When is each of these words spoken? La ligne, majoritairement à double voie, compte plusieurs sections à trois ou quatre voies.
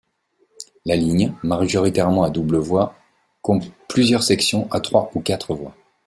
La 0.83 0.95
ligne, 0.95 1.35
majoritairement 1.43 2.23
à 2.23 2.31
double 2.31 2.57
voie, 2.57 2.95
compte 3.43 3.71
plusieurs 3.87 4.23
sections 4.23 4.67
à 4.71 4.79
trois 4.79 5.11
ou 5.13 5.21
quatre 5.21 5.53
voies. 5.53 5.75